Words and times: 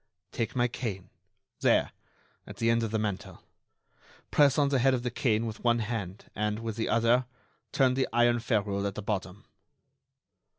"Take 0.31 0.55
my 0.55 0.67
cane, 0.67 1.11
there, 1.59 1.91
at 2.47 2.57
the 2.57 2.71
end 2.71 2.81
of 2.81 2.89
the 2.89 2.97
mantel. 2.97 3.43
Press 4.31 4.57
on 4.57 4.69
the 4.69 4.79
head 4.79 4.95
of 4.95 5.03
the 5.03 5.11
cane 5.11 5.45
with 5.45 5.63
one 5.63 5.77
hand, 5.77 6.25
and, 6.35 6.57
with 6.57 6.75
the 6.75 6.89
other, 6.89 7.27
turn 7.71 7.93
the 7.93 8.07
iron 8.11 8.39
ferrule 8.39 8.87
at 8.87 8.95
the 8.95 9.03
bottom." 9.03 9.45